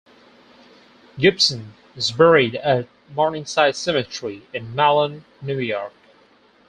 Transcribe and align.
Gibson 1.19 1.75
is 1.95 2.09
buried 2.11 2.55
at 2.55 2.87
Morningside 3.13 3.75
Cemetery 3.75 4.41
in 4.51 4.73
Malone, 4.73 5.25
New 5.43 5.59
York. 5.59 5.93